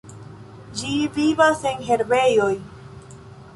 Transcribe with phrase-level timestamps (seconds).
[0.79, 2.51] Ĝi vivas en herbejoj.